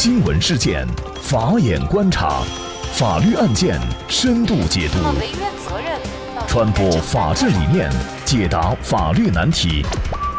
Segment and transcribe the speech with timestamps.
[0.00, 0.86] 新闻事件，
[1.20, 2.44] 法眼观察，
[2.92, 4.98] 法律案件深度解读，
[6.46, 7.90] 传播法治理念，
[8.24, 9.84] 解答法律难题，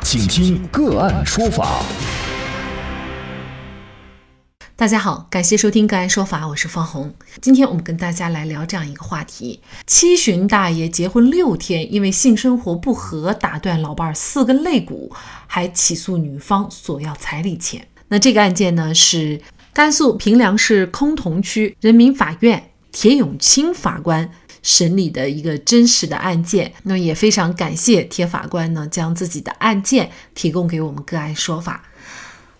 [0.01, 1.83] 请听个案说法。
[4.77, 7.13] 大家好，感谢收听个案说法，我是方红。
[7.41, 15.13] 今天我们跟大家来聊这样一个话题：七旬大爷结婚六天，因为性生活不和打断老伴儿四根肋骨，
[15.47, 17.85] 还起诉女方索要彩礼钱。
[18.09, 19.39] 那这个案件呢，是
[19.71, 24.29] 甘肃平凉市崆峒区人民法院铁永清法官
[24.61, 26.73] 审理的一个真实的案件。
[26.83, 31.83] 那也非常感谢铁法官呢，将自己的案件提供给我们个案说法。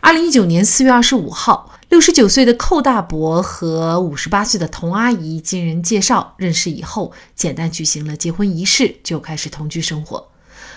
[0.02, 10.30] 二零一九年四月二十五号，六十九岁的寇大伯和五十八岁的童阿姨经人介绍认识以后，简单举行了结婚仪式，就开始同居生活。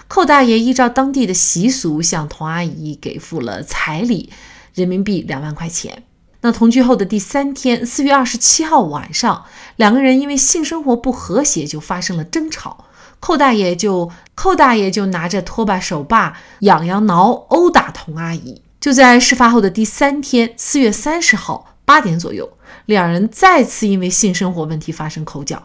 [0.09, 4.31] 寇大爷依照当地的习俗，向童阿姨给付了彩礼，
[4.75, 6.05] 人民币两万块钱。
[6.41, 9.45] 那同居后的第三天，四月二十七号晚上，
[9.77, 12.87] 两个人因为性生活不和谐，就发生了争吵。
[13.21, 18.63] 寇大爷就寇大爷就拿着拖把手把痒痒挠殴打童阿姨。
[18.81, 25.63] 就在事发后的第三天，四月三十号八点左右，两人再次因为性生活问题发生口角。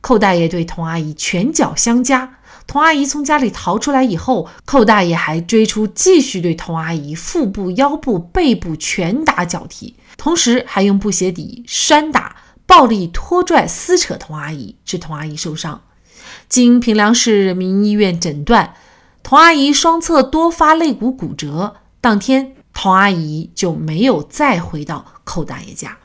[0.00, 2.35] 寇大爷对童阿姨拳脚相加，
[2.66, 15.82] 童阿姨从家里逃出来以后，寇大爷还追出，继续对童阿姨腹部、腰部、背部拳打脚踢，同时还用布鞋底扇打、暴力拖拽、撕扯童阿姨，致童阿姨受伤。
[16.48, 18.74] 经平凉市人民医院诊断，
[19.22, 21.76] 童阿姨双侧多发肋骨骨折。
[22.00, 22.52] 当天。
[22.78, 25.96] 童阿姨就没有再回到寇大爷家。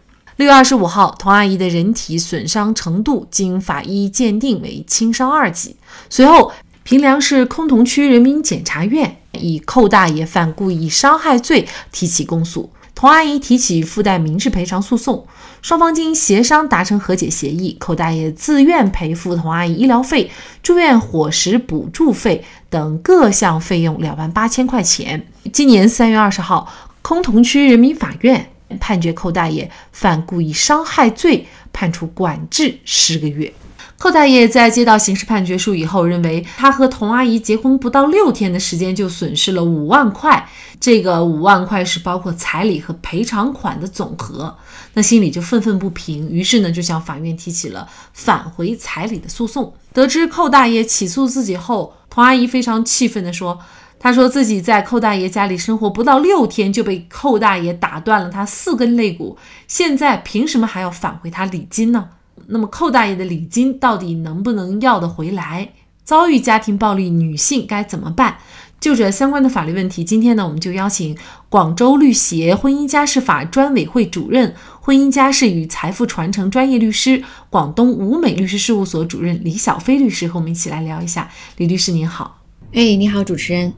[0.42, 5.76] 六月二十五号，童阿姨的人体损伤程度经法医鉴定为轻伤二级。
[6.10, 12.68] 随后，平凉市崆峒区人民检察院以寇大爷犯故意伤害罪提起公诉。
[12.96, 15.28] 童阿姨提起附带民事赔偿诉讼，
[15.62, 20.32] 双方经协商达成和解协议，寇大爷自愿赔付童阿姨医疗费、
[20.64, 25.28] 住院伙食补助费等各项费用两万八千块钱。
[25.54, 26.68] 今年三月二十号，
[27.04, 33.54] 崆峒区人民法院判决寇大爷犯故意伤害罪，判处管制十个月。
[33.98, 40.50] 寇大爷在接到刑事判决书以后，认为他和童阿姨结婚不到六天的时间就损失了五万块，
[40.80, 44.58] 这个五万块是包括彩礼和赔偿款的总和，
[44.96, 49.72] 那心里就愤愤不平，于是呢就向法院提起了返回彩礼的诉讼。
[49.94, 53.60] 得知寇大爷起诉自己后，童阿姨非常气愤地说
[54.02, 62.10] ：“他说自己在寇大爷家里生活不到六天，就被寇大爷打断了他四根肋骨，现在凭什么还要返回他礼金呢？”
[62.48, 65.70] 那么寇大爷的礼金到底能不能要得回来？
[66.04, 68.38] 遭遇家庭暴力女性该怎么办？
[68.80, 71.16] 就这相关的法律问题，今天呢，我们就邀请
[71.50, 81.30] 广州律协婚姻家事法专委会主任、婚姻家事与财富传承专业律师、广东吴美律师事务所主任李小飞律师和我们一起来聊一下。
[81.58, 82.40] 李律师您好，
[82.74, 83.72] 哎，你好，主持人，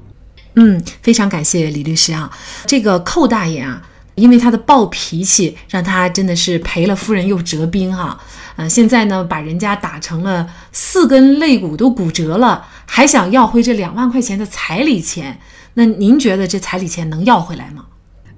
[0.56, 2.31] 嗯，非常感谢李律师啊，
[2.66, 3.81] 这个寇大爷啊。
[4.16, 8.16] 因为他的暴脾气，让他真的是赔了夫人又折兵哈。
[8.58, 15.40] 嗯，现在呢，把人家打成了四根肋骨都骨折了，还想要回这两万块钱的彩礼钱。
[15.74, 17.85] 那您觉得这彩礼钱能要回来吗？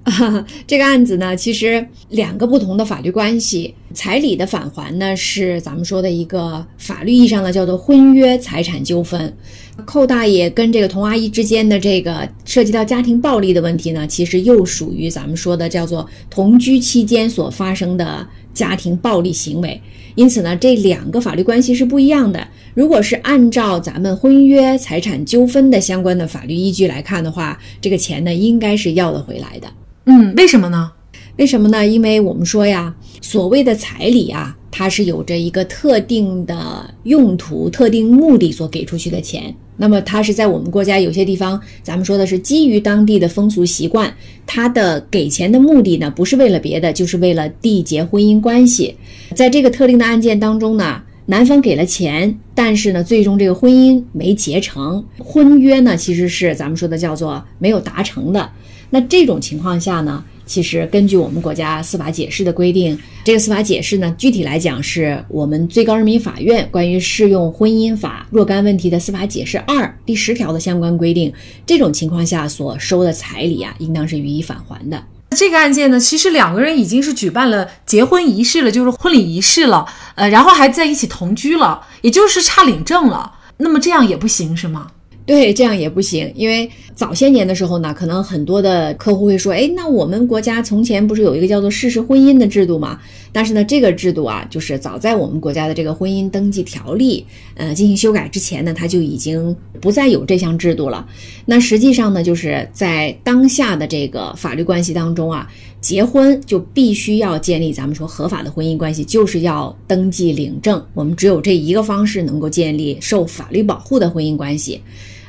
[0.66, 3.74] 这个案子呢，其实两个不同的法律关系。
[3.92, 9.36] 彩礼的返还呢，是咱们说的一个法律意义上的叫做婚约财产纠纷。
[9.84, 19.80] 寇大爷跟这个童阿姨之间的这个涉及到家庭暴力的问题呢，其实又属于咱们说的叫做同居期间所发生的家庭暴力行为。
[20.14, 22.48] 因此呢，这两个法律关系是不一样的。
[22.74, 29.68] 如果是按照咱们婚约财产纠纷的相关的法律依据来看的话，这个钱呢，应该是要得回来的。
[30.06, 30.90] 嗯，为什么呢？
[31.36, 31.86] 为什么呢？
[31.86, 39.54] 因为我们说呀，所谓的彩礼啊，它是有着一个特定的用途、特定目的所给出去的钱。
[39.78, 48.94] 那么它是在我们国家有些地方，咱们说的是基于当地的风俗习惯，它的给钱的目的呢，不是为了别的，就是为了缔结婚姻关系。
[49.34, 58.50] 在这个特定的案件当中呢，男方给了钱，但是呢，最终这个婚姻没结成，婚约呢，其实是咱们说的叫做没有达成的。
[58.90, 71.32] 那这种情况下呢，其实根据我们国家司法解释的规定，这个司法解释呢，具体来讲是我们最高人民法院关于适用婚姻法若干问题的司法解释二第十条的相关规定。
[71.66, 75.02] 这种情况下所收的彩礼啊，应当是予以返还的。
[75.30, 79.84] 这个案件呢，其实两个人已经是举办了结婚仪式了，就是婚礼仪式了，
[80.14, 83.34] 呃，然后还在一起同居了，也就是差领证了。
[83.58, 84.92] 那么这样也不行是吗？
[85.26, 93.00] 对，这样也不行，因为早些年的时候呢，可能很多的客户会说，哎，那我们国家从前不是有一个叫做事实婚姻的制度吗？
[93.32, 97.26] 但是呢，这个制度啊，就是早在我们国家的这个婚姻登记条例，
[97.56, 101.04] 呃，进行修改之前呢，它就已经不再有这项制度了。
[101.44, 105.50] 那实际上呢，就是在当下的这个法律关系当中啊，
[105.80, 110.80] 结婚就必须要建立咱们说合法的婚姻关系，就是要登记领证。
[110.94, 114.80] 我们只有这一个方式能够建立受法律保护的婚姻关系。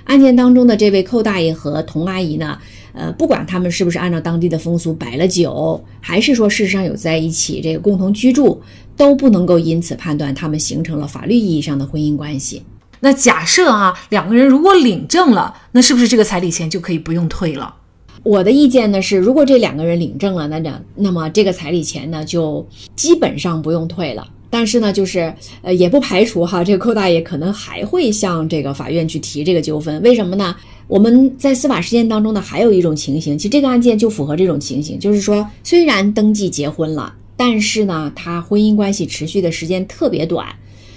[0.07, 2.57] 案件当中的这位寇大爷和童阿姨呢，
[2.93, 8.61] 呃，不管他们是不是按照当地的风俗摆了酒，还是说事实上有在一起这个共同居住，
[8.95, 12.63] 都不能够因此判断他们形成了法律意义上的婚姻关系。
[13.01, 17.75] 那假设啊，两个人如果领证了，那是不是这个彩礼钱就可以不用退了？
[18.23, 22.65] 我的意见呢是，如果这两个人领证了，那两那么这个彩礼钱呢就
[22.95, 24.25] 基本上不用退了。
[24.49, 30.01] 但是呢，就是呃，也不排除哈，这个寇大爷可能还会向这个法院去提这个纠纷。
[30.01, 30.55] 为什么呢？
[30.87, 40.47] 我们在司法实践当中呢，还有一种情形，其实这个案件就符合这种情形，就是说，虽然登记结婚了，但是呢，他婚姻关系持续的时间特别短。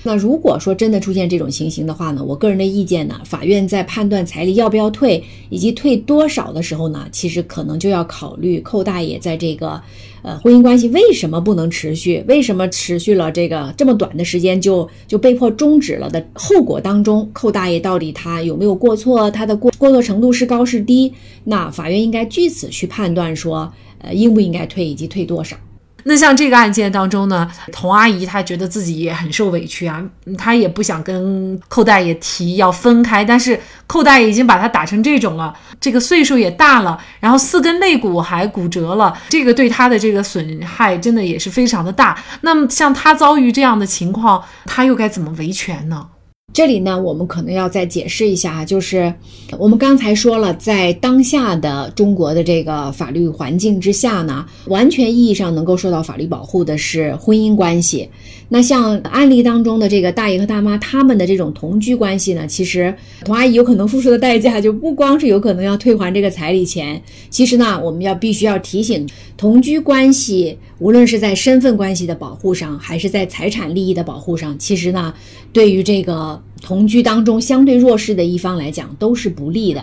[0.03, 9.81] 那如果说真的出现这种情形的话呢，我个人的意见呢，法院在判断彩礼要不要退以及退多少的时候呢，其实可能就要考虑寇大爷在这个，
[10.23, 21.13] 呃，婚姻关系为什么不能持续，为什么持续了这个这么短的时间就就被迫终止了的后果当中，寇大爷到底他有没有过错，他的过过错程度是高是低？
[21.45, 25.57] 那法院应该据此去判断说，呃，应不应该退以及退多少。
[26.05, 30.03] 那像这个案件当中呢，童阿姨她觉得自己也很受委屈啊，
[30.39, 42.19] 她也不想跟寇大爷提要分开，但是寇大爷已经把她打成这种了，这个岁数也大了，然后四根肋骨还骨折了，这个对她的这个损害真的也是非常的大。
[42.43, 46.07] 那么像她遭遇这样的情况，她又该怎么维权呢？
[46.53, 49.13] 这里呢，我们可能要再解释一下，就是
[49.57, 58.09] 我们刚才说了，在当下的中国的这个法律环境之下呢，完全意义上能够受到法律保护的是婚姻关系。
[58.51, 62.95] 那像案例当中的这个大爷和大妈他们的这种同居关系呢，其实
[63.25, 67.01] 童阿姨有可能付出的代价就不光是有可能要退还这个彩礼钱，
[67.31, 75.15] 其实呢，我们要必须要提醒，同居关系无论是在身份关系的保护上，还是在财产利益的保护上，其实呢，
[75.53, 76.43] 对于这个。
[76.63, 79.83] 同居当中相对弱势的一方来讲都是不利的。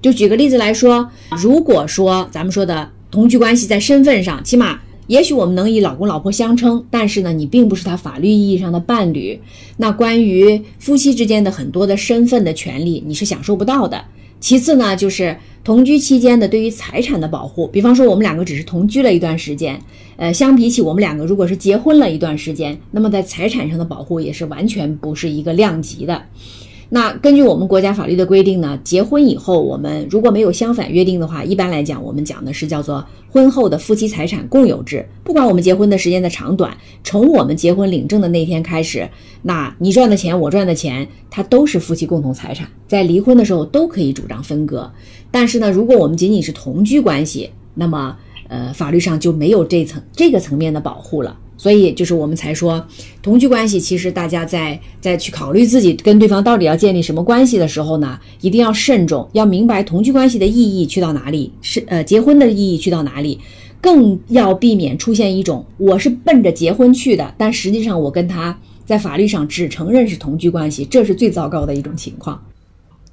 [0.00, 1.06] 就举个例子来说，
[1.36, 9.38] 如果说咱们说的同居关系在身份上，起码也许我们能以老公老婆相称，但是呢，你并不是他法律意义上的伴侣。
[9.76, 14.04] 那关于夫妻之间的很多的身份的权利，你是享受不到的。
[14.40, 19.80] 其次呢，就是同居期间的对于财产的保护，比方说我们两个只是同居了一段时间，
[20.16, 26.22] 呃，相比起我们两个如果是结婚了一段时间，那么在财产上的保护也是完全不是一个量级的。
[26.94, 35.04] 那根据我们国家法律的规定呢，结婚以后，我们如果没有相反约定的话，一般来讲，我们讲的是叫做婚后的夫妻财产共有制。
[35.24, 39.10] 不管我们结婚的时间的长短，从我们结婚领证的那天开始，
[39.42, 44.88] 那你赚的钱，我赚的钱，它都是夫妻共同财产，在离婚的时候都可以主张分割。
[45.32, 48.16] 但是呢，如果我们仅仅是同居关系，那么
[48.46, 51.36] 呃，法律上就没有这层这个层面的保护了。
[51.64, 52.86] 所以，就是我们才说，
[53.22, 63.40] 同居关系其实大家在在去考虑自己跟对方到底要建立什么关系的时候呢，一定要慎重，要明白同居关系的意义去到哪里，是呃结婚的意义去到哪里，
[63.80, 72.38] 更要避免出现一种我是奔着结婚去的，但实际上我跟他在法律上只承认是同居关系，这是最糟糕的一种情况。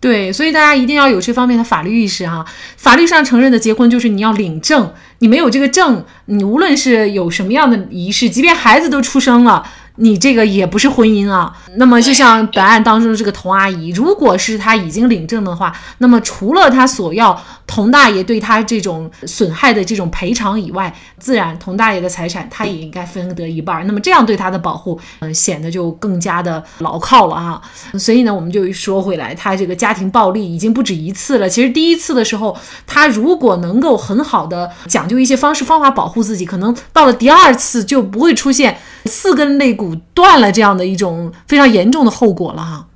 [0.02, 2.44] 对，所以大家一定要有这方面的法律意识哈。
[2.76, 9.64] 法律上承认的结婚就是你要领证，你没有这个证，你无论是有什么样的仪式，即便孩子都出生了。
[10.02, 11.56] 你这个也不是婚姻啊。
[11.76, 23.86] 那么就像本案当中的这个童阿姨，如果是她已经领证的话，那么除了她索要童大爷对她这种损害的这种赔偿以外，自然童大爷的财产他也应该分得一半。
[23.86, 27.62] 那么这样对她的保护，嗯，显得就更加的牢靠了啊。
[27.98, 31.48] 所以呢，我们就说回来，她这个家庭暴力已经不止一次了。
[31.48, 39.91] 其实第一次的时候，她如果能够很好的讲究一些方式方法保护自己，可能到了第二次就不会出现四根肋骨。
[40.14, 42.88] 断了这样的一种非常严重的后果了哈。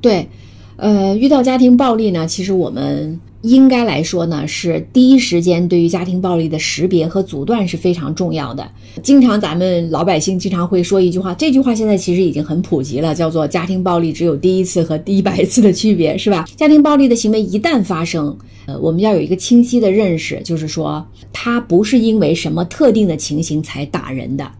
[0.00, 0.28] 对，
[0.76, 8.66] 呃，遇到家庭暴力呢，其实我们应该来说呢，是第一时间对于家庭暴力的识别和阻断是非常重要的。
[9.02, 16.46] 经常咱们老百姓经常会说一句话，这句话现在其实已经很普及了，叫做“家庭暴力只有第一次和第一百次的区别”，是吧？
[16.56, 24.50] 家庭暴力的行为一旦发生，呃，我们要有一个清晰的认识，就是说，他不是因为什么特定的情形才打人的。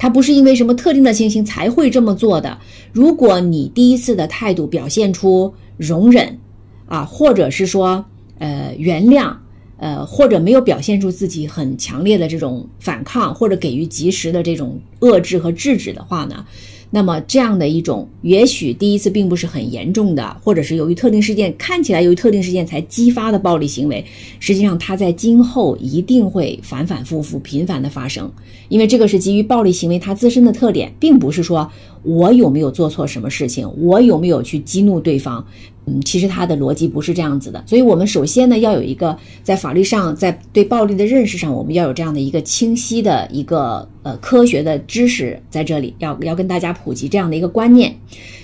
[0.00, 2.58] 他不是因为什么特定的情形才会这么做的。
[2.90, 6.38] 如果你第一次的态度表现出容忍，
[6.86, 8.02] 啊，或者是说
[8.38, 9.36] 呃原谅，
[9.76, 16.46] 呃或者没有表现出自己很强烈的这种反抗，或者给予及时的这种遏制和制止的话呢？
[16.92, 24.04] 那么这样的一种，也许第一次并不是很严重的，或者是由于特定事件看起来由于特定事件才激发的暴力行为，
[24.40, 28.30] 实际上它在今后一定会反反复复、频繁的发生，
[28.68, 31.70] 因为这个是基于暴力行为它自身的特点，并不是说
[32.02, 35.46] 我有没有做错什么事情，我有没有去激怒对方。
[35.90, 47.94] 嗯，其实它的逻辑不是这样子的，所以我们首先呢要有一个在法律上，在对暴力的认识上，我们要有这样的一个清晰的一个呃科学的知识在这里，要要跟大家普及这样的一个观念。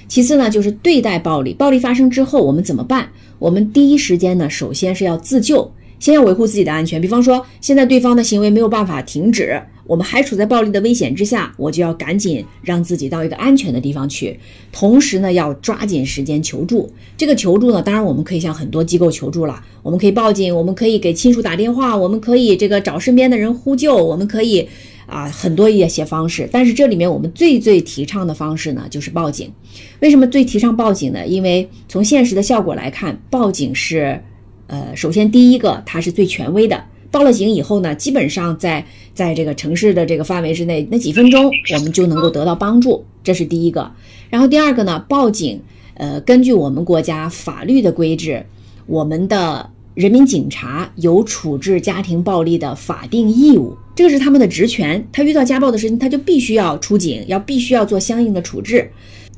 [0.09, 3.09] 其次呢，就是对待暴力，暴力发生之后我们怎么办？
[3.39, 5.71] 我们第一时间呢，首先是要自救。
[5.99, 14.39] 先要维护自己的安全，比方说现在对方的行为没有办法停止，我们还处在暴力的危险之下，我就要赶紧让自己到一个安全的地方去。
[14.73, 16.91] 同时呢，要抓紧时间求助。
[17.17, 24.69] 这个求助呢，当然我们可以向很多机构求助了，我们可以报警，我们可以给亲属打电话，我们可以这个找身边的人呼救，我们可以
[25.07, 26.49] 啊很多一些方式。
[26.51, 29.53] 但是这里面我们最最提倡的方式呢，就是报警。
[30.01, 31.27] 为什么最提倡报警呢？
[31.27, 34.21] 因为从现实的效果来看，报警是。
[34.69, 36.83] 呃，首先第一个，它是最权威的。
[37.11, 38.85] 报了警以后呢，基本上在
[39.15, 43.91] 在这个城市的这个范围之内，那几分钟我们就能够得到帮助，这是第一个。
[44.31, 45.61] 然后第二个呢，报警，
[45.95, 48.45] 呃，根据我们国家法律的规制，
[48.87, 55.07] 我们的人民警察有处置家庭暴力的法定义务，这个是他们的职权。
[55.13, 58.91] 他遇到家暴的事情，他就必须要出警，要必须要做相应的处置，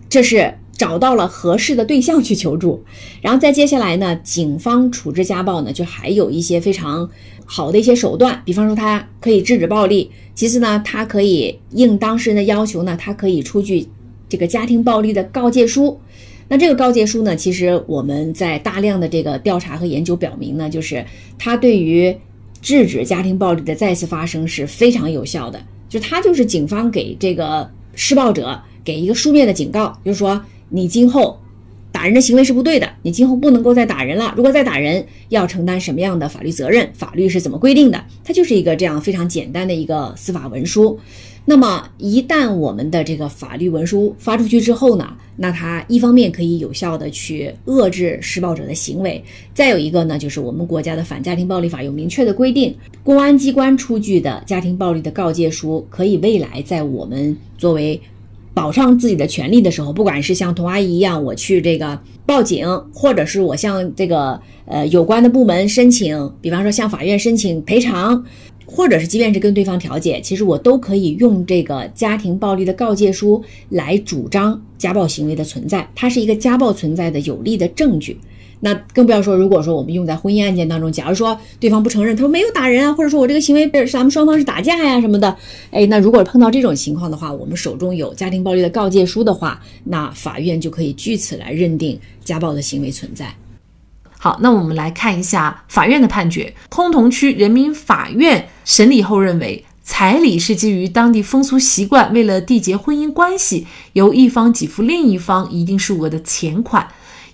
[0.09, 0.55] 这是。
[0.79, 2.85] 找到了合适的对象去求助，
[3.21, 7.11] 然后再接下来呢，警方处置家暴呢，就还有一些非常
[7.45, 13.89] 好的一些手段，比方说他可以制止暴力，其次呢，他可以应当事人的要求呢，他可以出具
[14.29, 16.01] 这个家庭暴力的告诫书。
[16.47, 21.05] 那这个告诫书呢，其实我们在大量的这个调查和研究表明呢，就是
[21.37, 22.17] 它对于
[22.63, 30.41] 制止家庭暴力的再次发生是非常有效的，就它就是警方给这个施暴者给一个书面的警告，就是说。
[30.71, 31.39] 你今后
[31.91, 34.33] 打人的行为是不对的，你今后不能够再打人了。
[34.37, 36.89] 如果再打人，要承担什么样的法律责任？
[36.93, 38.05] 法律是怎么规定的？
[38.23, 40.99] 它就是一个这样非常简单的一个司法文书。
[41.45, 57.99] 那么，一旦我们的这个法律文书发出去之后呢，那它一方面可以有效的去遏制施暴者的行为，再有一个呢，就是我们国家的反家庭暴力法有明确的规定，公安机关出具的家庭暴力的告诫书，可以未来在我们作为。
[58.55, 68.25] 保障自己的权利的时候，不管是像童阿姨一样，我去这个报警，或者是我向这个呃有关的部门申请，比方说向法院申请赔偿，
[68.67, 78.19] 或者是即便是跟对方调解，其实我都可以用这个家庭暴力的告诫书来主张家暴行为的存在，它是一个家暴存在的有力的证据。
[78.61, 85.37] 那更不要说，如果说我们用在婚姻案件当中，假如说对方不承认，他说没有打人啊，或者说我这个行为是咱们双方是打架呀什么的，
[85.71, 93.33] 哎，那如果碰到这种情况的话，我们手中有家庭暴力的告诫书的话，那法院就可以据此来认定家暴的行为存在。
[94.19, 96.53] 好，那我们来看一下法院的判决。
[96.69, 106.88] 通同区人民法院审理后认为，彩礼是基于当地风俗习惯，为了缔结婚姻关系，由一方给付另一方一定数额的钱款。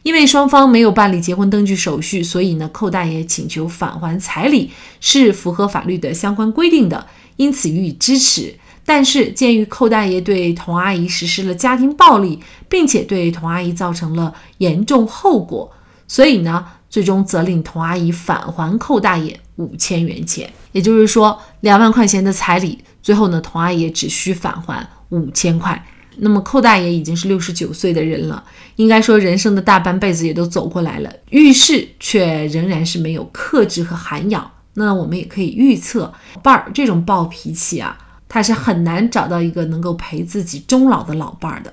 [0.05, 4.71] 因为双方没有办理结婚登记手续，所以呢，寇大爷请求返还彩礼
[5.01, 7.07] 是符合法律的相关规定的，
[7.37, 8.55] 因此予以支持。
[8.85, 15.73] 但是，鉴于寇大爷对童阿姨实施了家庭暴力，并且对童阿姨造成了严重后果，
[16.07, 20.53] 所以呢，最终责令童阿姨返还寇大爷五千元钱。
[20.73, 25.83] 也就是说，两万块钱的彩礼，最后呢，童阿姨只需返还五千块。
[26.17, 28.43] 那么寇大爷已经是六十九岁的人了，
[28.77, 34.51] 应该说人生的大半辈子也都走过来了，遇事却仍然是没有克制和涵养。
[34.75, 37.97] 那我们也可以预测，伴儿这种暴脾气啊，
[38.29, 41.73] 他是很难找到一个能够陪自己终老的老伴儿的。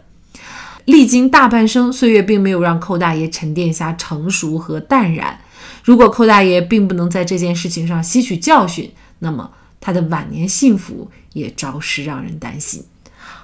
[0.86, 5.39] 历经大半生岁月，并没有让寇大爷沉淀下成熟和淡然。
[5.83, 12.83] 如果寇大爷并不能在这件事情上吸取教训，那么他的晚年幸福也着实让人担心。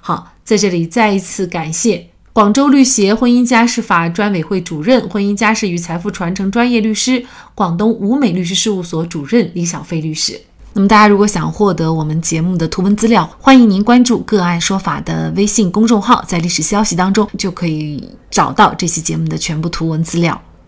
[0.07, 10.39] 好，在这里再一次感谢广州律协婚姻家事法专委会主任、婚姻家事与财富传承专业律师、广东吴美律师事务所主任李小飞律师。
[10.71, 20.41] 那么，大家如果想获得我们节目的图文资料，欢迎您关注“个案说法”的微信公众号，在历史消息当中就可以找到这期节目的全部图文资料。